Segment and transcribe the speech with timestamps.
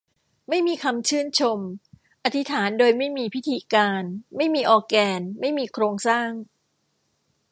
[0.49, 1.59] ไม่มีคำชื่นชม
[2.23, 4.03] อธิษฐานโดยไม่มีพิธีการ
[4.35, 6.31] ไม่มีออร์แกน ไม่มีโครงสร้าง